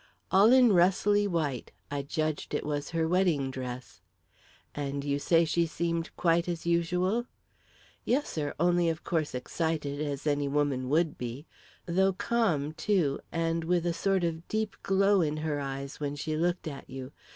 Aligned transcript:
"All 0.31 0.51
in 0.51 0.69
rustly 0.73 1.27
white. 1.27 1.71
I 1.91 2.01
judged 2.01 2.55
it 2.55 2.65
was 2.65 2.89
her 2.89 3.07
wedding 3.07 3.51
dress." 3.51 4.01
"And 4.73 5.03
you 5.03 5.19
say 5.19 5.45
she 5.45 5.67
seemed 5.67 6.09
quite 6.15 6.47
as 6.49 6.65
usual?" 6.65 7.27
"Yes, 8.03 8.27
sir; 8.27 8.55
only, 8.59 8.89
of 8.89 9.03
course, 9.03 9.35
excited, 9.35 10.01
as 10.01 10.25
any 10.25 10.47
woman 10.47 10.89
would 10.89 11.19
be 11.19 11.45
though 11.85 12.13
calm, 12.13 12.73
too, 12.73 13.19
and 13.31 13.63
with 13.63 13.85
a 13.85 13.93
sort 13.93 14.23
of 14.23 14.47
deep 14.47 14.75
glow 14.81 15.21
in 15.21 15.37
her 15.37 15.59
eyes 15.59 15.99
when 15.99 16.15
she 16.15 16.35
looked 16.35 16.67
at 16.67 16.89
you. 16.89 17.11